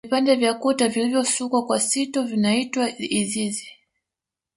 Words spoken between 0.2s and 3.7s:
vya kuta vilivyosukwa kwa sito vinaitwa izizi